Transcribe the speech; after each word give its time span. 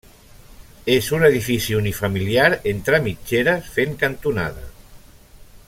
És 0.93 1.09
un 1.17 1.25
edifici 1.27 1.77
unifamiliar 1.81 2.47
entre 2.73 3.01
mitgeres 3.09 3.69
fent 3.77 3.95
cantonada. 4.05 4.69